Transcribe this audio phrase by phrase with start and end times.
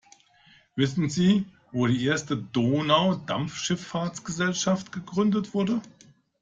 [0.75, 5.79] Wissen Sie, wo die erste Donaudampfschiffahrtsgesellschaft gegründet wurde?